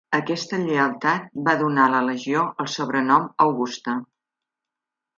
[0.17, 3.99] Aquesta lleialtat va donar a la legió el sobrenom "Augusta".